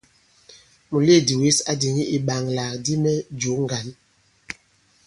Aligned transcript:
Mùleèdì 0.89 1.33
wěs 1.41 1.57
a 1.71 1.73
dìŋì 1.81 2.03
ìɓaŋalàkdi 2.17 2.93
mɛ 3.03 3.13
jǒ 3.39 3.51
ŋgǎn. 3.63 3.87